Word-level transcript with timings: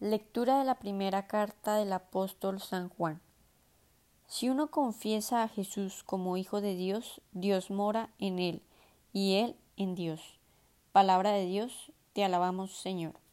Lectura 0.00 0.58
de 0.58 0.64
la 0.64 0.80
primera 0.80 1.28
carta 1.28 1.76
del 1.76 1.92
apóstol 1.92 2.60
San 2.60 2.88
Juan. 2.88 3.20
Si 4.26 4.50
uno 4.50 4.68
confiesa 4.68 5.44
a 5.44 5.48
Jesús 5.48 6.02
como 6.02 6.36
Hijo 6.36 6.60
de 6.60 6.74
Dios, 6.74 7.20
Dios 7.30 7.70
mora 7.70 8.10
en 8.18 8.40
él 8.40 8.62
y 9.12 9.36
él 9.36 9.56
en 9.76 9.94
Dios. 9.94 10.40
Palabra 10.90 11.30
de 11.30 11.46
Dios, 11.46 11.92
te 12.12 12.24
alabamos 12.24 12.76
Señor. 12.76 13.23